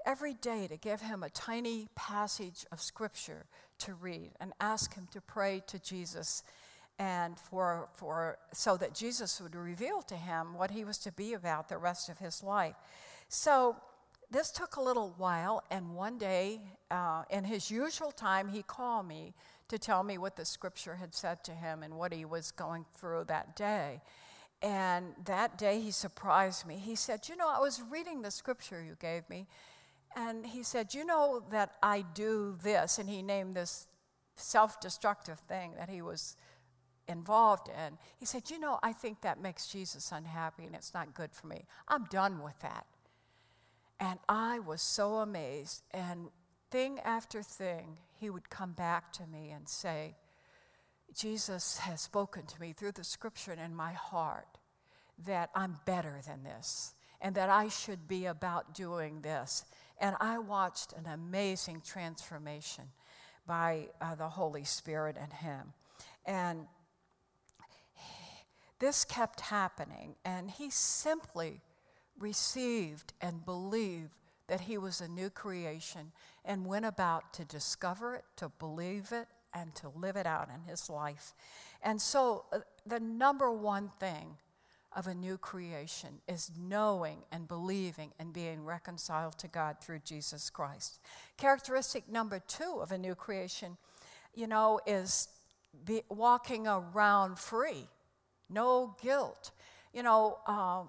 every 0.05 0.33
day 0.33 0.67
to 0.67 0.77
give 0.77 1.01
him 1.01 1.23
a 1.23 1.29
tiny 1.29 1.87
passage 1.95 2.65
of 2.71 2.81
scripture 2.81 3.45
to 3.79 3.93
read 3.93 4.31
and 4.39 4.53
ask 4.59 4.93
him 4.93 5.07
to 5.11 5.21
pray 5.21 5.61
to 5.67 5.79
Jesus 5.79 6.43
and 6.99 7.37
for, 7.37 7.89
for 7.93 8.37
so 8.53 8.75
that 8.77 8.93
Jesus 8.93 9.39
would 9.39 9.55
reveal 9.55 10.01
to 10.03 10.15
him 10.15 10.55
what 10.55 10.71
he 10.71 10.83
was 10.83 10.97
to 10.99 11.11
be 11.11 11.33
about 11.33 11.69
the 11.69 11.77
rest 11.77 12.09
of 12.09 12.17
his 12.17 12.43
life. 12.43 12.75
So 13.29 13.75
this 14.31 14.51
took 14.51 14.75
a 14.75 14.81
little 14.81 15.13
while, 15.17 15.63
and 15.71 15.95
one 15.95 16.17
day, 16.17 16.59
uh, 16.91 17.23
in 17.29 17.43
his 17.45 17.71
usual 17.71 18.11
time, 18.11 18.49
he 18.49 18.61
called 18.61 19.07
me 19.07 19.33
to 19.69 19.77
tell 19.77 20.03
me 20.03 20.17
what 20.17 20.35
the 20.35 20.45
scripture 20.45 20.95
had 20.95 21.13
said 21.13 21.43
to 21.45 21.51
him 21.51 21.83
and 21.83 21.97
what 21.97 22.13
he 22.13 22.25
was 22.25 22.51
going 22.51 22.85
through 22.95 23.25
that 23.25 23.55
day. 23.55 24.01
And 24.61 25.13
that 25.25 25.57
day, 25.57 25.79
he 25.79 25.91
surprised 25.91 26.65
me. 26.65 26.77
He 26.77 26.95
said, 26.95 27.29
You 27.29 27.35
know, 27.37 27.47
I 27.49 27.59
was 27.59 27.81
reading 27.89 28.21
the 28.21 28.31
scripture 28.31 28.83
you 28.83 28.97
gave 28.99 29.29
me, 29.29 29.47
and 30.15 30.45
he 30.45 30.63
said, 30.63 30.93
You 30.93 31.05
know 31.05 31.43
that 31.51 31.75
I 31.81 32.03
do 32.13 32.57
this. 32.63 32.97
And 32.97 33.09
he 33.09 33.21
named 33.21 33.55
this 33.55 33.87
self 34.35 34.79
destructive 34.79 35.39
thing 35.39 35.73
that 35.77 35.89
he 35.89 36.01
was 36.01 36.35
involved 37.07 37.69
in. 37.69 37.97
He 38.17 38.25
said, 38.25 38.49
You 38.49 38.59
know, 38.59 38.79
I 38.83 38.93
think 38.93 39.21
that 39.21 39.41
makes 39.41 39.67
Jesus 39.67 40.11
unhappy 40.11 40.65
and 40.65 40.75
it's 40.75 40.93
not 40.93 41.13
good 41.13 41.33
for 41.33 41.47
me. 41.47 41.65
I'm 41.87 42.05
done 42.05 42.41
with 42.43 42.59
that. 42.61 42.85
And 43.99 44.19
I 44.29 44.59
was 44.59 44.81
so 44.81 45.15
amazed. 45.15 45.83
And 45.91 46.29
thing 46.69 46.99
after 46.99 47.41
thing, 47.41 47.97
he 48.19 48.29
would 48.29 48.49
come 48.49 48.73
back 48.73 49.11
to 49.13 49.27
me 49.27 49.49
and 49.49 49.67
say, 49.67 50.15
Jesus 51.15 51.77
has 51.79 52.01
spoken 52.01 52.45
to 52.45 52.61
me 52.61 52.73
through 52.73 52.91
the 52.91 53.03
scripture 53.03 53.51
and 53.51 53.61
in 53.61 53.75
my 53.75 53.93
heart 53.93 54.59
that 55.25 55.49
I'm 55.55 55.79
better 55.85 56.19
than 56.27 56.43
this 56.43 56.93
and 57.21 57.33
that 57.35 57.49
I 57.49 57.69
should 57.69 58.07
be 58.07 58.25
about 58.25 58.75
doing 58.75 59.21
this. 59.21 59.65
And 59.99 60.15
I 60.19 60.37
watched 60.37 60.93
an 60.93 61.05
amazing 61.07 61.81
transformation 61.85 62.85
by 63.45 63.87
uh, 64.01 64.15
the 64.15 64.29
Holy 64.29 64.63
Spirit 64.63 65.17
and 65.19 65.33
Him. 65.33 65.73
And 66.25 66.67
this 68.79 69.05
kept 69.05 69.41
happening, 69.41 70.15
and 70.23 70.51
he 70.51 70.69
simply 70.69 71.61
received 72.19 73.13
and 73.21 73.43
believed 73.43 74.11
that 74.47 74.61
he 74.61 74.77
was 74.77 75.01
a 75.01 75.07
new 75.07 75.29
creation 75.29 76.11
and 76.45 76.65
went 76.65 76.85
about 76.85 77.33
to 77.33 77.45
discover 77.45 78.15
it, 78.15 78.23
to 78.37 78.49
believe 78.59 79.11
it, 79.11 79.27
and 79.53 79.73
to 79.75 79.89
live 79.89 80.15
it 80.15 80.27
out 80.27 80.49
in 80.53 80.61
his 80.69 80.89
life. 80.89 81.33
And 81.81 82.01
so, 82.01 82.45
uh, 82.51 82.59
the 82.85 82.99
number 82.99 83.51
one 83.51 83.91
thing 83.99 84.37
of 84.97 85.05
a 85.05 85.13
new 85.13 85.37
creation 85.37 86.09
is 86.27 86.49
knowing 86.59 87.19
and 87.31 87.47
believing 87.47 88.11
and 88.19 88.33
being 88.33 88.65
reconciled 88.65 89.37
to 89.37 89.47
God 89.47 89.77
through 89.79 89.99
Jesus 89.99 90.49
Christ. 90.49 90.99
Characteristic 91.37 92.09
number 92.09 92.41
two 92.47 92.79
of 92.81 92.91
a 92.91 92.97
new 92.97 93.13
creation, 93.13 93.77
you 94.33 94.47
know, 94.47 94.79
is 94.87 95.29
be 95.85 96.01
walking 96.09 96.65
around 96.65 97.37
free, 97.37 97.87
no 98.49 98.95
guilt. 98.99 99.51
You 99.93 100.01
know, 100.01 100.39
uh, 100.47 100.83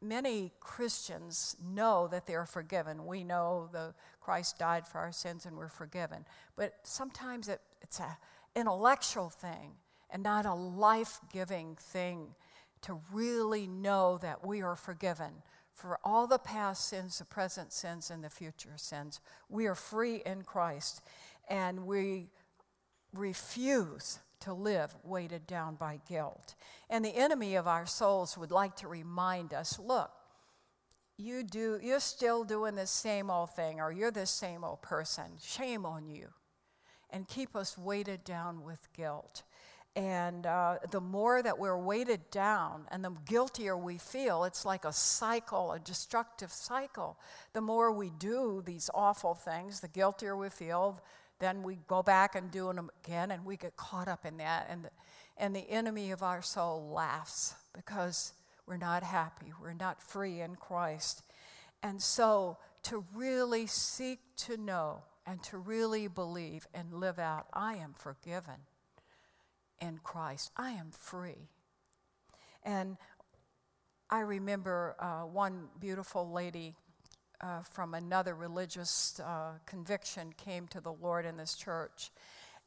many 0.00 0.52
Christians 0.60 1.56
know 1.60 2.06
that 2.06 2.28
they 2.28 2.36
are 2.36 2.46
forgiven. 2.46 3.04
We 3.04 3.24
know 3.24 3.68
the 3.72 3.94
Christ 4.20 4.58
died 4.58 4.86
for 4.86 4.98
our 4.98 5.12
sins 5.12 5.44
and 5.44 5.56
we're 5.56 5.68
forgiven. 5.68 6.24
But 6.54 6.74
sometimes 6.84 7.48
it, 7.48 7.60
it's 7.82 7.98
an 7.98 8.16
intellectual 8.54 9.28
thing 9.28 9.72
and 10.08 10.22
not 10.22 10.46
a 10.46 10.54
life 10.54 11.18
giving 11.32 11.76
thing 11.76 12.28
to 12.82 13.00
really 13.12 13.66
know 13.66 14.18
that 14.18 14.46
we 14.46 14.62
are 14.62 14.76
forgiven 14.76 15.42
for 15.74 15.98
all 16.04 16.26
the 16.26 16.38
past 16.38 16.88
sins, 16.88 17.18
the 17.18 17.24
present 17.24 17.72
sins, 17.72 18.10
and 18.10 18.22
the 18.22 18.30
future 18.30 18.76
sins. 18.76 19.20
We 19.48 19.66
are 19.66 19.74
free 19.74 20.22
in 20.26 20.42
Christ 20.42 21.02
and 21.48 21.86
we 21.86 22.28
refuse 23.14 24.20
to 24.40 24.52
live 24.52 24.94
weighted 25.02 25.46
down 25.46 25.74
by 25.74 26.00
guilt. 26.08 26.54
And 26.88 27.04
the 27.04 27.16
enemy 27.16 27.56
of 27.56 27.66
our 27.66 27.86
souls 27.86 28.38
would 28.38 28.50
like 28.50 28.76
to 28.76 28.88
remind 28.88 29.52
us 29.52 29.78
look, 29.78 30.10
you 31.16 31.42
do, 31.42 31.78
you're 31.82 32.00
still 32.00 32.44
doing 32.44 32.74
the 32.74 32.86
same 32.86 33.30
old 33.30 33.50
thing, 33.50 33.78
or 33.78 33.92
you're 33.92 34.10
the 34.10 34.24
same 34.24 34.64
old 34.64 34.80
person. 34.80 35.24
Shame 35.42 35.84
on 35.84 36.06
you. 36.06 36.28
And 37.10 37.28
keep 37.28 37.54
us 37.54 37.76
weighted 37.76 38.24
down 38.24 38.64
with 38.64 38.88
guilt. 38.94 39.42
And 39.96 40.46
uh, 40.46 40.76
the 40.90 41.00
more 41.00 41.42
that 41.42 41.58
we're 41.58 41.76
weighted 41.76 42.30
down 42.30 42.86
and 42.92 43.04
the 43.04 43.10
guiltier 43.26 43.76
we 43.76 43.98
feel, 43.98 44.44
it's 44.44 44.64
like 44.64 44.84
a 44.84 44.92
cycle, 44.92 45.72
a 45.72 45.80
destructive 45.80 46.52
cycle. 46.52 47.18
The 47.54 47.60
more 47.60 47.90
we 47.90 48.10
do 48.10 48.62
these 48.64 48.88
awful 48.94 49.34
things, 49.34 49.80
the 49.80 49.88
guiltier 49.88 50.36
we 50.36 50.48
feel, 50.48 51.00
then 51.40 51.62
we 51.62 51.78
go 51.88 52.02
back 52.02 52.36
and 52.36 52.50
do 52.50 52.72
them 52.72 52.90
again, 53.04 53.30
and 53.32 53.44
we 53.44 53.56
get 53.56 53.76
caught 53.76 54.06
up 54.06 54.24
in 54.24 54.36
that. 54.36 54.68
And 54.70 54.84
the, 54.84 54.90
and 55.36 55.56
the 55.56 55.68
enemy 55.68 56.12
of 56.12 56.22
our 56.22 56.42
soul 56.42 56.90
laughs 56.92 57.54
because 57.74 58.34
we're 58.66 58.76
not 58.76 59.02
happy, 59.02 59.52
we're 59.60 59.72
not 59.72 60.00
free 60.00 60.40
in 60.40 60.54
Christ. 60.54 61.22
And 61.82 62.00
so, 62.00 62.58
to 62.84 63.04
really 63.14 63.66
seek 63.66 64.20
to 64.36 64.56
know 64.56 65.02
and 65.26 65.42
to 65.44 65.58
really 65.58 66.06
believe 66.08 66.68
and 66.74 66.92
live 66.92 67.18
out, 67.18 67.46
I 67.52 67.74
am 67.76 67.94
forgiven 67.94 68.56
in 69.80 69.98
Christ, 70.02 70.50
I 70.56 70.70
am 70.72 70.90
free. 70.90 71.48
And 72.62 72.96
I 74.10 74.20
remember 74.20 74.96
uh, 74.98 75.22
one 75.22 75.68
beautiful 75.78 76.30
lady 76.30 76.74
uh, 77.40 77.62
from 77.62 77.94
another 77.94 78.34
religious 78.34 79.18
uh, 79.20 79.52
conviction 79.66 80.34
came 80.36 80.66
to 80.68 80.80
the 80.80 80.92
Lord 80.92 81.24
in 81.24 81.36
this 81.36 81.54
church. 81.54 82.10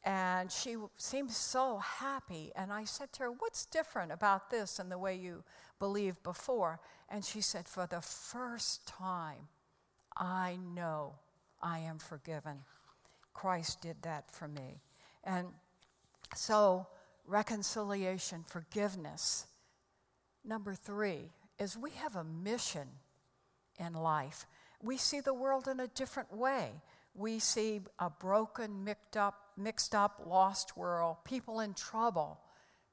And 0.04 0.50
she 0.50 0.76
seemed 0.96 1.30
so 1.30 1.78
happy. 1.78 2.50
And 2.56 2.72
I 2.72 2.84
said 2.84 3.12
to 3.14 3.24
her, 3.24 3.30
What's 3.30 3.66
different 3.66 4.12
about 4.12 4.50
this 4.50 4.78
and 4.78 4.90
the 4.90 4.98
way 4.98 5.14
you 5.14 5.44
believed 5.78 6.22
before? 6.22 6.80
And 7.08 7.24
she 7.24 7.40
said, 7.40 7.68
For 7.68 7.86
the 7.86 8.00
first 8.00 8.86
time, 8.86 9.48
I 10.16 10.58
know 10.74 11.14
I 11.62 11.78
am 11.78 11.98
forgiven. 11.98 12.58
Christ 13.32 13.80
did 13.80 13.96
that 14.02 14.30
for 14.30 14.46
me. 14.46 14.82
And 15.24 15.48
so, 16.34 16.86
reconciliation, 17.26 18.44
forgiveness. 18.46 19.46
Number 20.44 20.74
three 20.74 21.30
is 21.58 21.76
we 21.76 21.90
have 21.90 22.16
a 22.16 22.24
mission 22.24 22.88
in 23.78 23.94
life 23.94 24.46
we 24.84 24.98
see 24.98 25.20
the 25.20 25.34
world 25.34 25.66
in 25.66 25.80
a 25.80 25.88
different 25.88 26.32
way. 26.32 26.70
We 27.14 27.38
see 27.38 27.80
a 27.98 28.10
broken, 28.10 28.84
mixed 28.84 29.16
up, 29.16 29.34
mixed 29.56 29.94
up, 29.94 30.22
lost 30.26 30.76
world, 30.76 31.16
people 31.24 31.60
in 31.60 31.74
trouble 31.74 32.38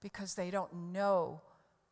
because 0.02 0.36
they 0.36 0.52
don't 0.52 0.74
know 0.94 1.42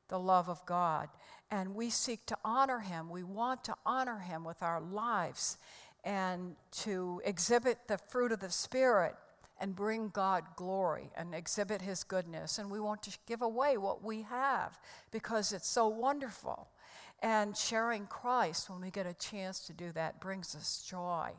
the 0.07 0.19
love 0.19 0.47
of 0.47 0.65
God. 0.65 1.09
And 1.51 1.75
we 1.75 1.89
seek 1.89 2.25
to 2.27 2.37
honor 2.45 2.79
Him. 2.79 3.09
We 3.09 3.23
want 3.23 3.63
to 3.65 3.75
honor 3.85 4.19
Him 4.19 4.43
with 4.43 4.63
our 4.63 4.79
lives 4.79 5.57
and 6.03 6.55
to 6.71 7.21
exhibit 7.25 7.79
the 7.87 7.97
fruit 7.97 8.31
of 8.31 8.39
the 8.39 8.51
Spirit 8.51 9.15
and 9.59 9.75
bring 9.75 10.09
God 10.09 10.43
glory 10.55 11.11
and 11.15 11.35
exhibit 11.35 11.81
His 11.81 12.03
goodness. 12.03 12.57
And 12.57 12.71
we 12.71 12.79
want 12.79 13.03
to 13.03 13.17
give 13.27 13.41
away 13.41 13.77
what 13.77 14.03
we 14.03 14.23
have 14.23 14.79
because 15.11 15.51
it's 15.51 15.67
so 15.67 15.87
wonderful. 15.87 16.67
And 17.21 17.55
sharing 17.55 18.05
Christ, 18.07 18.69
when 18.69 18.81
we 18.81 18.91
get 18.91 19.05
a 19.05 19.13
chance 19.13 19.59
to 19.67 19.73
do 19.73 19.91
that, 19.91 20.21
brings 20.21 20.55
us 20.55 20.85
joy. 20.89 21.31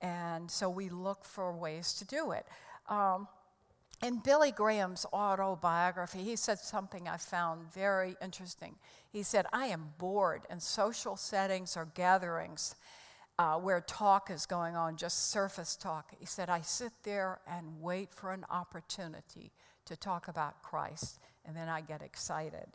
And 0.00 0.50
so 0.50 0.68
we 0.68 0.88
look 0.88 1.24
for 1.24 1.52
ways 1.52 1.94
to 1.94 2.04
do 2.04 2.32
it. 2.32 2.44
Um, 2.88 3.28
in 4.02 4.18
Billy 4.18 4.50
Graham's 4.50 5.06
autobiography, 5.12 6.24
he 6.24 6.34
said 6.34 6.58
something 6.58 7.06
I 7.06 7.18
found 7.18 7.72
very 7.72 8.16
interesting. 8.20 8.74
He 9.12 9.22
said, 9.22 9.46
I 9.52 9.66
am 9.66 9.90
bored 9.98 10.42
in 10.50 10.58
social 10.58 11.16
settings 11.16 11.76
or 11.76 11.86
gatherings 11.94 12.74
uh, 13.38 13.56
where 13.56 13.80
talk 13.80 14.30
is 14.30 14.46
going 14.46 14.76
on, 14.76 14.96
just 14.96 15.30
surface 15.30 15.76
talk. 15.76 16.12
He 16.18 16.26
said, 16.26 16.50
I 16.50 16.60
sit 16.60 16.92
there 17.02 17.40
and 17.46 17.80
wait 17.80 18.12
for 18.12 18.32
an 18.32 18.44
opportunity 18.50 19.52
to 19.86 19.96
talk 19.96 20.28
about 20.28 20.62
Christ, 20.62 21.18
and 21.44 21.56
then 21.56 21.68
I 21.68 21.80
get 21.80 22.02
excited. 22.02 22.66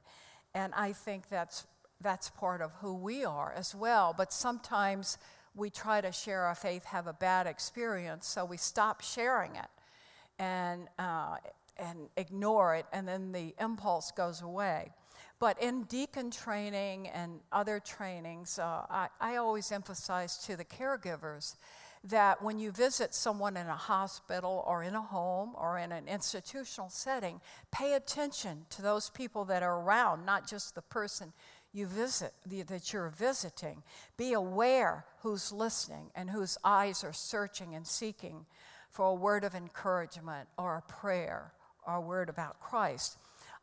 And 0.54 0.74
I 0.76 0.94
think 0.94 1.30
that's 1.30 1.66
that's 2.02 2.30
part 2.30 2.62
of 2.62 2.72
who 2.82 2.94
we 2.94 3.26
are 3.26 3.54
as 3.56 3.74
well. 3.74 4.14
But 4.16 4.32
sometimes 4.32 5.18
we 5.56 5.70
try 5.70 6.02
to 6.02 6.12
share 6.12 6.44
our 6.44 6.56
faith, 6.56 6.86
have 6.86 7.08
a 7.08 7.14
bad 7.14 7.48
experience, 7.48 8.28
so 8.28 8.46
we 8.46 8.58
stop 8.58 9.02
sharing 9.02 9.56
it 9.56 9.70
and, 10.38 10.88
uh, 11.00 11.38
and 11.78 12.10
ignore 12.16 12.76
it, 12.76 12.86
and 12.94 13.08
then 13.08 13.32
the 13.32 13.56
impulse 13.60 14.12
goes 14.12 14.42
away. 14.42 14.92
But 15.40 15.62
in 15.62 15.84
deacon 15.84 16.32
training 16.32 17.08
and 17.10 17.40
other 17.52 17.80
trainings, 17.80 18.58
uh, 18.58 18.86
I, 18.90 19.08
I 19.20 19.36
always 19.36 19.72
emphasize 19.72 20.38
to 20.46 20.56
the 20.56 20.66
caregivers 20.66 21.56
that 22.04 22.42
when 22.42 22.58
you 22.58 22.72
visit 22.72 23.14
someone 23.14 23.58
in 23.58 23.68
a 23.68 23.76
hospital 23.76 24.64
or 24.66 24.84
in 24.84 24.96
a 24.96 25.02
home 25.02 25.54
or 25.56 25.78
in 25.78 25.92
an 25.92 26.08
institutional 26.08 26.90
setting, 26.90 27.42
pay 27.72 27.94
attention 27.94 28.66
to 28.70 28.82
those 28.82 29.10
people 29.10 29.46
that 29.46 29.64
are 29.64 29.82
around, 29.82 30.26
not 30.26 30.48
just 30.48 30.74
the 30.74 30.82
person 30.82 31.34
you 31.74 31.86
visit, 31.86 32.34
that 32.46 32.94
you're 32.94 33.10
visiting. 33.10 33.84
Be 34.16 34.34
aware 34.34 35.06
who's 35.22 35.52
listening 35.52 36.10
and 36.16 36.30
whose 36.30 36.58
eyes 36.64 37.04
are 37.04 37.14
searching 37.14 37.76
and 37.76 37.86
seeking 37.86 38.46
for 38.90 39.06
a 39.08 39.14
word 39.14 39.44
of 39.44 39.54
encouragement 39.54 40.48
or 40.58 40.78
a 40.78 40.92
prayer 40.92 41.52
or 41.86 41.96
a 41.96 42.02
word 42.02 42.30
about 42.30 42.60
Christ. 42.60 43.18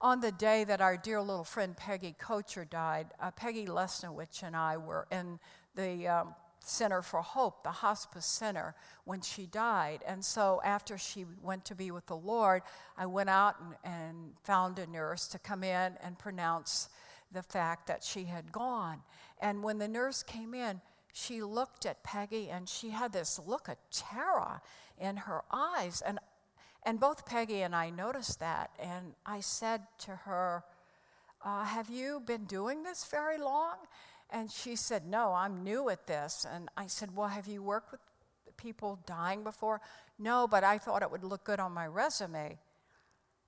On 0.04 0.20
the 0.20 0.32
day 0.32 0.64
that 0.64 0.82
our 0.82 0.99
dear 0.99 1.23
little 1.23 1.44
friend 1.44 1.75
Peggy 1.75 2.14
Kocher 2.20 2.68
died, 2.68 3.06
uh, 3.18 3.30
Peggy 3.30 3.64
Lesnowich 3.64 4.42
and 4.42 4.54
I 4.54 4.76
were 4.76 5.06
in 5.11 5.38
the 5.76 6.06
um, 6.06 6.34
Center 6.58 7.00
for 7.00 7.23
Hope, 7.23 7.64
the 7.64 7.70
hospice 7.70 8.26
center, 8.26 8.75
when 9.06 9.23
she 9.23 9.46
died. 9.46 10.04
And 10.06 10.23
so 10.23 10.61
after 10.62 10.99
she 10.99 11.25
went 11.42 11.64
to 11.64 11.75
be 11.75 11.90
with 11.90 12.04
the 12.04 12.18
Lord, 12.18 12.61
I 12.99 13.06
went 13.06 13.30
out 13.30 13.56
and, 13.58 13.94
and 13.94 14.16
found 14.42 14.78
a 14.78 14.87
nurse 14.87 15.26
to 15.28 15.38
come 15.38 15.64
in 15.64 15.94
and 16.02 16.18
pronounce 16.18 16.90
the 17.32 17.42
fact 17.42 17.87
that 17.87 18.04
she 18.04 18.25
had 18.25 18.52
gone. 18.52 19.00
And 19.40 19.62
when 19.62 19.78
the 19.78 19.88
nurse 19.88 20.23
came 20.23 20.52
in, 20.52 20.82
she 21.14 21.40
looked 21.40 21.87
at 21.87 22.04
Peggy 22.04 22.50
and 22.50 22.68
she 22.68 22.90
had 22.90 23.14
this 23.14 23.40
look 23.46 23.68
of 23.68 23.76
terror 23.90 24.61
in 25.00 25.16
her 25.16 25.44
eyes. 25.50 26.02
And, 26.04 26.18
and 26.85 27.00
both 27.00 27.25
Peggy 27.26 27.62
and 27.62 27.75
I 27.75 27.91
noticed 27.91 28.41
that. 28.41 28.71
And 28.79 29.14
I 29.25 29.41
said 29.41 29.83
to 30.00 30.12
her, 30.12 30.64
uh, 31.45 31.64
Have 31.64 31.91
you 31.91 32.21
been 32.25 32.45
doing 32.45 32.83
this 32.83 33.05
very 33.07 33.38
long? 33.38 33.76
And 34.31 34.50
she 34.50 34.76
said, 34.76 35.07
No, 35.07 35.33
I'm 35.33 35.62
new 35.62 35.88
at 35.88 36.07
this. 36.07 36.47
And 36.50 36.69
I 36.76 36.87
said, 36.87 37.14
Well, 37.17 37.29
have 37.29 37.47
you 37.47 37.62
worked 37.62 37.93
with 37.93 38.00
people 38.57 38.99
dying 39.07 39.45
before? 39.45 39.81
No, 40.19 40.47
but 40.47 40.64
I 40.64 40.79
thought 40.79 41.03
it 41.03 41.11
would 41.11 41.25
look 41.25 41.45
good 41.45 41.61
on 41.61 41.73
my 41.73 41.87
resume. 41.87 42.59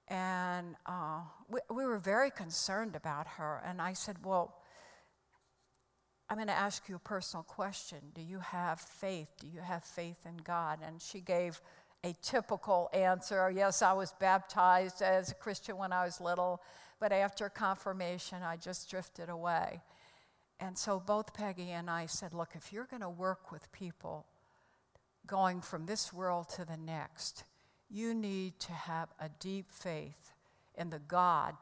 And 0.08 0.76
uh, 0.86 1.20
we, 1.48 1.60
we 1.68 1.84
were 1.84 1.98
very 1.98 2.30
concerned 2.30 2.96
about 2.96 3.26
her. 3.26 3.62
And 3.66 3.82
I 3.82 3.92
said, 3.92 4.24
Well, 4.24 4.56
I'm 6.28 6.36
going 6.36 6.48
to 6.48 6.52
ask 6.52 6.88
you 6.88 6.96
a 6.96 7.00
personal 7.00 7.44
question. 7.44 7.98
Do 8.14 8.22
you 8.22 8.40
have 8.40 8.80
faith? 8.80 9.28
Do 9.40 9.46
you 9.46 9.60
have 9.60 9.84
faith 9.84 10.26
in 10.26 10.38
God? 10.38 10.80
And 10.84 11.00
she 11.00 11.20
gave 11.20 11.60
a 12.06 12.14
typical 12.22 12.88
answer 12.92 13.50
Yes, 13.50 13.82
I 13.82 13.92
was 13.92 14.12
baptized 14.20 15.02
as 15.02 15.32
a 15.32 15.34
Christian 15.34 15.76
when 15.76 15.92
I 15.92 16.04
was 16.04 16.20
little, 16.20 16.62
but 17.00 17.12
after 17.12 17.48
confirmation, 17.48 18.42
I 18.42 18.56
just 18.56 18.88
drifted 18.88 19.28
away. 19.28 19.82
And 20.60 20.78
so 20.78 21.02
both 21.04 21.34
Peggy 21.34 21.70
and 21.70 21.90
I 21.90 22.06
said, 22.06 22.32
look, 22.32 22.50
if 22.54 22.72
you're 22.72 22.86
going 22.86 23.02
to 23.02 23.10
work 23.10 23.50
with 23.50 23.70
people 23.72 24.26
going 25.26 25.60
from 25.60 25.86
this 25.86 26.12
world 26.12 26.48
to 26.50 26.64
the 26.64 26.76
next, 26.76 27.44
you 27.90 28.14
need 28.14 28.58
to 28.60 28.72
have 28.72 29.08
a 29.20 29.28
deep 29.40 29.70
faith 29.70 30.32
in 30.76 30.90
the 30.90 31.00
God 31.00 31.54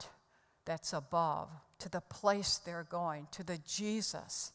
that's 0.65 0.93
above, 0.93 1.49
to 1.79 1.89
the 1.89 2.01
place 2.03 2.59
they're 2.59 2.87
going, 2.89 3.27
to 3.33 3.43
the 3.43 3.59
Jesus 3.67 4.53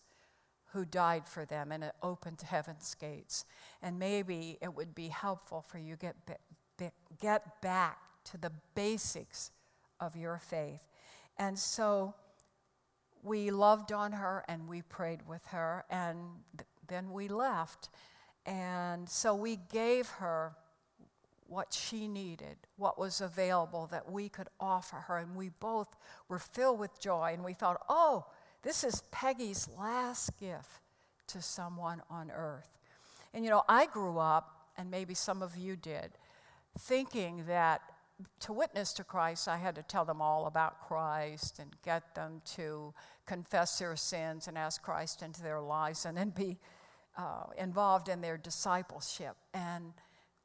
who 0.73 0.85
died 0.85 1.27
for 1.27 1.45
them 1.45 1.71
and 1.71 1.83
it 1.83 1.93
opened 2.01 2.41
heaven's 2.41 2.95
gates. 2.95 3.45
And 3.81 3.97
maybe 3.97 4.57
it 4.61 4.73
would 4.73 4.93
be 4.93 5.07
helpful 5.07 5.61
for 5.61 5.77
you 5.77 5.95
get 5.95 6.15
get 7.19 7.61
back 7.61 7.97
to 8.25 8.37
the 8.37 8.51
basics 8.75 9.51
of 9.99 10.15
your 10.15 10.37
faith. 10.37 10.83
And 11.37 11.57
so 11.57 12.13
we 13.23 13.51
loved 13.51 13.91
on 13.91 14.13
her 14.13 14.45
and 14.47 14.67
we 14.67 14.81
prayed 14.81 15.27
with 15.27 15.45
her, 15.47 15.85
and 15.89 16.17
th- 16.57 16.67
then 16.87 17.11
we 17.11 17.27
left. 17.27 17.89
And 18.45 19.09
so 19.09 19.35
we 19.35 19.57
gave 19.71 20.07
her 20.07 20.53
what 21.47 21.73
she 21.73 22.07
needed, 22.07 22.57
what 22.77 22.97
was 22.99 23.21
available 23.21 23.87
that 23.87 24.09
we 24.11 24.29
could 24.29 24.47
offer 24.59 24.97
her. 25.07 25.17
And 25.17 25.35
we 25.35 25.49
both 25.49 25.95
were 26.27 26.39
filled 26.39 26.79
with 26.79 26.99
joy. 26.99 27.31
And 27.33 27.43
we 27.43 27.53
thought, 27.53 27.81
oh, 27.89 28.25
this 28.63 28.83
is 28.83 29.03
Peggy's 29.11 29.69
last 29.77 30.37
gift 30.39 30.81
to 31.27 31.41
someone 31.41 32.01
on 32.09 32.31
earth. 32.31 32.77
And 33.33 33.43
you 33.43 33.51
know, 33.51 33.63
I 33.69 33.85
grew 33.85 34.17
up, 34.17 34.69
and 34.77 34.89
maybe 34.89 35.13
some 35.13 35.41
of 35.41 35.55
you 35.55 35.75
did, 35.75 36.11
thinking 36.77 37.45
that 37.47 37.81
to 38.41 38.53
witness 38.53 38.93
to 38.93 39.03
Christ, 39.03 39.47
I 39.47 39.57
had 39.57 39.75
to 39.75 39.83
tell 39.83 40.03
them 40.05 40.21
all 40.21 40.47
about 40.47 40.81
Christ 40.87 41.59
and 41.59 41.69
get 41.85 42.15
them 42.15 42.41
to 42.55 42.93
confess 43.25 43.79
their 43.79 43.95
sins 43.95 44.47
and 44.47 44.57
ask 44.57 44.81
Christ 44.81 45.21
into 45.21 45.41
their 45.41 45.61
lives 45.61 46.05
and 46.05 46.17
then 46.17 46.31
be 46.31 46.57
uh, 47.17 47.43
involved 47.57 48.09
in 48.09 48.21
their 48.21 48.37
discipleship. 48.37 49.35
And 49.53 49.93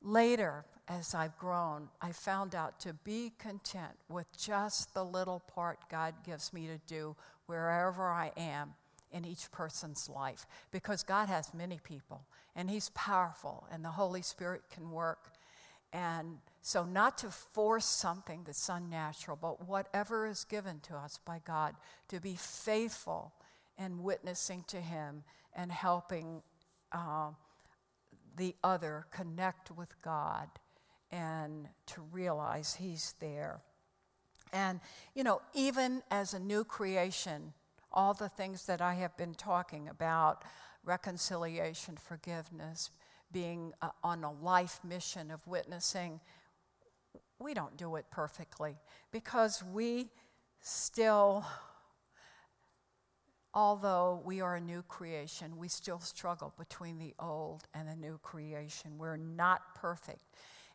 later, 0.05 0.65
as 0.87 1.15
I've 1.15 1.37
grown, 1.39 1.89
I 2.01 2.13
found 2.13 2.55
out 2.55 2.79
to 2.81 2.93
be 2.93 3.33
content 3.39 3.93
with 4.09 4.27
just 4.39 4.93
the 4.95 5.05
little 5.05 5.41
part 5.41 5.79
God 5.91 6.15
gives 6.25 6.53
me 6.53 6.67
to 6.67 6.79
do 6.87 7.17
wherever 7.47 8.11
I 8.11 8.31
am 8.37 8.75
in 9.11 9.25
each 9.25 9.51
person's 9.51 10.09
life 10.09 10.47
because 10.71 11.03
God 11.03 11.29
has 11.29 11.55
many 11.55 11.79
people 11.83 12.27
and 12.55 12.69
He's 12.69 12.91
powerful 12.91 13.67
and 13.73 13.85
the 13.85 13.91
Holy 13.91 14.23
Spirit 14.23 14.63
can 14.71 14.91
work. 14.91 15.31
And 15.93 16.39
so, 16.61 16.85
not 16.85 17.19
to 17.19 17.31
force 17.31 17.87
something 17.87 18.43
that's 18.45 18.69
unnatural, 18.69 19.39
but 19.41 19.69
whatever 19.69 20.27
is 20.27 20.45
given 20.45 20.81
to 20.81 20.97
us 20.97 21.21
by 21.25 21.41
God, 21.47 21.77
to 22.09 22.21
be 22.21 22.35
faithful 22.35 23.33
in 23.79 24.03
witnessing 24.03 24.65
to 24.69 24.81
Him 24.81 25.23
and 25.55 25.71
helping 25.71 26.43
uh, 26.91 27.31
the 28.37 28.55
other 28.63 29.07
connect 29.11 29.71
with 29.71 30.01
God 30.03 30.49
and 31.11 31.69
to 31.87 32.03
realize 32.13 32.75
He's 32.75 33.15
there. 33.21 33.61
And, 34.53 34.81
you 35.15 35.25
know, 35.25 35.43
even 35.55 36.03
as 36.11 36.35
a 36.35 36.39
new 36.39 36.65
creation, 36.65 37.53
all 37.93 38.15
the 38.15 38.29
things 38.29 38.67
that 38.67 38.81
I 38.81 38.95
have 38.95 39.17
been 39.17 39.35
talking 39.35 39.89
about 39.89 40.45
reconciliation, 40.85 41.97
forgiveness, 41.97 42.91
being 43.33 43.73
uh, 43.83 43.89
on 44.03 44.23
a 44.23 44.33
life 44.33 44.81
mission 44.85 45.31
of 45.31 45.47
witnessing 45.47 46.21
we 47.39 47.55
don't 47.55 47.77
do 47.77 47.97
it 47.97 48.07
perfectly 48.11 48.77
because 49.13 49.63
we 49.63 50.09
still, 50.61 51.45
although 53.55 54.21
we 54.25 54.41
are 54.41 54.57
a 54.57 54.61
new 54.61 54.83
creation, 54.83 55.57
we 55.57 55.69
still 55.69 56.01
struggle 56.01 56.53
between 56.59 56.99
the 56.99 57.15
old 57.19 57.65
and 57.73 57.89
the 57.89 57.97
new 57.97 58.19
creation. 58.19 58.99
We're 58.99 59.17
not 59.17 59.75
perfect. 59.75 60.21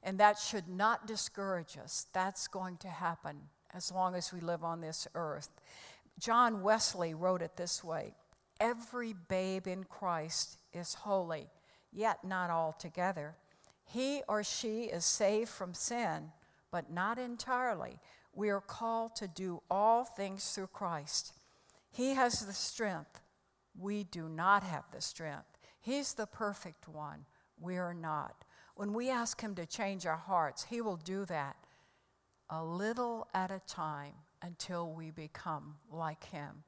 And 0.01 0.19
that 0.19 0.39
should 0.39 0.67
not 0.67 1.05
discourage 1.05 1.77
us. 1.77 2.07
That's 2.13 2.47
going 2.47 2.77
to 2.77 2.87
happen 2.87 3.37
as 3.73 3.91
long 3.91 4.15
as 4.15 4.33
we 4.33 4.39
live 4.39 4.63
on 4.63 4.81
this 4.81 5.07
earth. 5.13 5.49
John 6.17 6.61
Wesley 6.63 7.13
wrote 7.13 7.41
it 7.41 7.57
this 7.57 7.83
way 7.83 8.13
Every 8.59 9.13
babe 9.13 9.67
in 9.67 9.83
Christ 9.83 10.57
is 10.73 10.93
holy, 10.93 11.47
yet 11.91 12.23
not 12.23 12.49
altogether. 12.49 13.35
He 13.83 14.21
or 14.27 14.43
she 14.43 14.83
is 14.83 15.05
saved 15.05 15.49
from 15.49 15.73
sin 15.73 16.31
but 16.71 16.91
not 16.91 17.17
entirely. 17.17 17.99
We 18.33 18.49
are 18.49 18.61
called 18.61 19.15
to 19.17 19.27
do 19.27 19.61
all 19.69 20.05
things 20.05 20.49
through 20.51 20.67
Christ. 20.67 21.33
He 21.91 22.13
has 22.13 22.45
the 22.45 22.53
strength. 22.53 23.21
We 23.77 24.03
do 24.03 24.29
not 24.29 24.63
have 24.63 24.85
the 24.91 25.01
strength. 25.01 25.57
He's 25.79 26.13
the 26.13 26.27
perfect 26.27 26.87
one. 26.87 27.25
We 27.59 27.77
are 27.77 27.93
not. 27.93 28.43
When 28.75 28.93
we 28.93 29.09
ask 29.09 29.41
Him 29.41 29.55
to 29.55 29.65
change 29.65 30.05
our 30.05 30.17
hearts, 30.17 30.65
He 30.65 30.81
will 30.81 30.97
do 30.97 31.25
that 31.25 31.55
a 32.49 32.63
little 32.63 33.27
at 33.33 33.51
a 33.51 33.61
time 33.67 34.13
until 34.41 34.91
we 34.91 35.11
become 35.11 35.75
like 35.91 36.23
Him. 36.25 36.63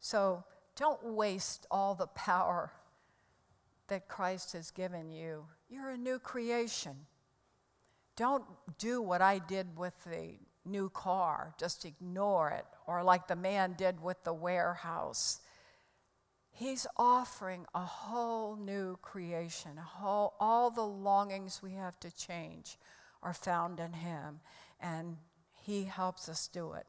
So 0.00 0.44
don't 0.76 1.02
waste 1.04 1.66
all 1.70 1.94
the 1.94 2.06
power 2.08 2.72
that 3.88 4.08
Christ 4.08 4.52
has 4.52 4.70
given 4.70 5.10
you. 5.10 5.46
You're 5.68 5.90
a 5.90 5.96
new 5.96 6.18
creation. 6.18 7.06
Don't 8.16 8.44
do 8.78 9.02
what 9.02 9.22
I 9.22 9.38
did 9.38 9.76
with 9.76 9.94
the 10.04 10.38
new 10.64 10.88
car, 10.90 11.54
just 11.58 11.84
ignore 11.84 12.50
it, 12.50 12.64
or 12.86 13.02
like 13.02 13.28
the 13.28 13.36
man 13.36 13.74
did 13.76 14.00
with 14.00 14.22
the 14.24 14.34
warehouse. 14.34 15.40
He's 16.50 16.86
offering 16.96 17.66
a 17.74 17.80
whole 17.84 18.56
new 18.56 18.96
creation. 19.02 19.76
Whole, 19.76 20.34
all 20.38 20.70
the 20.70 20.82
longings 20.82 21.60
we 21.62 21.72
have 21.72 21.98
to 22.00 22.14
change 22.14 22.78
are 23.22 23.34
found 23.34 23.80
in 23.80 23.92
Him, 23.92 24.40
and 24.80 25.16
He 25.52 25.84
helps 25.84 26.28
us 26.28 26.46
do 26.46 26.74
it. 26.74 26.86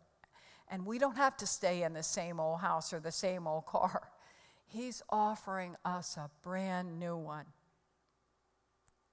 And 0.69 0.85
we 0.85 0.99
don't 0.99 1.17
have 1.17 1.37
to 1.37 1.47
stay 1.47 1.83
in 1.83 1.93
the 1.93 2.03
same 2.03 2.39
old 2.39 2.59
house 2.59 2.93
or 2.93 2.99
the 2.99 3.11
same 3.11 3.47
old 3.47 3.65
car. 3.65 4.09
He's 4.67 5.01
offering 5.09 5.75
us 5.85 6.17
a 6.17 6.29
brand 6.43 6.99
new 6.99 7.15
one. 7.15 7.45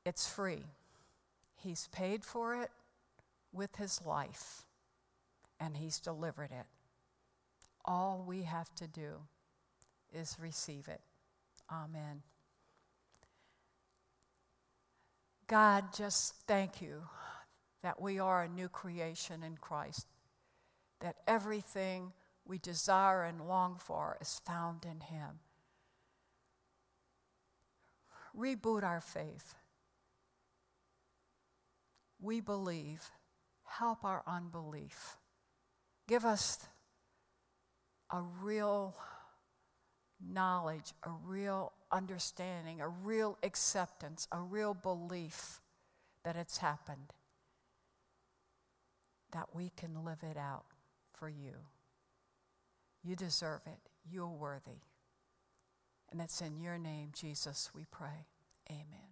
It's 0.04 0.26
free. 0.26 0.64
He's 1.54 1.88
paid 1.92 2.24
for 2.24 2.60
it 2.60 2.70
with 3.52 3.76
his 3.76 4.04
life, 4.04 4.64
and 5.62 5.76
he's 5.76 5.98
delivered 5.98 6.50
it. 6.50 6.66
All 7.84 8.24
we 8.26 8.42
have 8.42 8.74
to 8.76 8.86
do 8.86 9.14
is 10.12 10.36
receive 10.40 10.88
it. 10.88 11.00
Amen. 11.70 12.22
God, 15.46 15.92
just 15.94 16.34
thank 16.46 16.80
you 16.80 17.02
that 17.82 18.00
we 18.00 18.18
are 18.18 18.42
a 18.42 18.48
new 18.48 18.68
creation 18.68 19.42
in 19.42 19.56
Christ, 19.56 20.06
that 21.00 21.16
everything 21.26 22.12
we 22.44 22.58
desire 22.58 23.24
and 23.24 23.46
long 23.46 23.76
for 23.78 24.16
is 24.20 24.40
found 24.44 24.84
in 24.84 25.00
Him. 25.00 25.40
Reboot 28.36 28.82
our 28.82 29.00
faith 29.00 29.54
we 32.22 32.40
believe, 32.40 33.10
help 33.64 34.04
our 34.04 34.22
unbelief. 34.26 35.16
Give 36.12 36.26
us 36.26 36.58
a 38.10 38.20
real 38.42 38.94
knowledge, 40.20 40.92
a 41.04 41.10
real 41.24 41.72
understanding, 41.90 42.82
a 42.82 42.88
real 42.88 43.38
acceptance, 43.42 44.28
a 44.30 44.38
real 44.38 44.74
belief 44.74 45.62
that 46.22 46.36
it's 46.36 46.58
happened, 46.58 47.14
that 49.32 49.54
we 49.54 49.70
can 49.74 50.04
live 50.04 50.22
it 50.22 50.36
out 50.36 50.66
for 51.14 51.30
you. 51.30 51.54
You 53.02 53.16
deserve 53.16 53.62
it. 53.64 53.80
You're 54.06 54.28
worthy. 54.28 54.82
And 56.10 56.20
it's 56.20 56.42
in 56.42 56.60
your 56.60 56.76
name, 56.76 57.12
Jesus, 57.14 57.70
we 57.74 57.86
pray. 57.90 58.26
Amen. 58.70 59.11